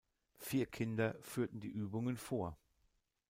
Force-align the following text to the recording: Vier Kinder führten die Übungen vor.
Vier 0.39 0.65
Kinder 0.65 1.15
führten 1.21 1.59
die 1.59 1.67
Übungen 1.69 2.17
vor. 2.17 2.57